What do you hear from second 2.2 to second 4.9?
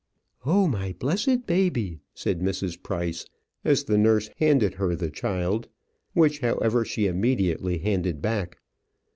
Mrs. Price, as the nurse handed